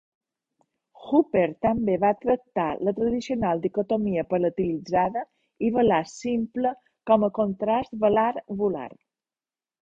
[1.07, 5.23] Hopper també va tractar la tradicional dicotomia palatalitzada
[5.69, 6.73] i velar simple
[7.13, 8.89] com a contrast velar-uvular.